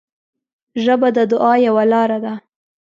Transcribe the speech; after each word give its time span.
ژبه 0.83 1.07
د 1.17 1.19
دعا 1.31 1.53
یوه 1.67 1.83
لاره 1.91 2.17
ده 2.25 2.33